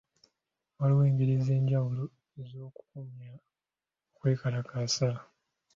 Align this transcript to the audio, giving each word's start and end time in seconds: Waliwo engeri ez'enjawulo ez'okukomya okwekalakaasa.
Waliwo 0.77 1.01
engeri 1.09 1.31
ez'enjawulo 1.39 2.05
ez'okukomya 2.41 3.31
okwekalakaasa. 4.13 5.09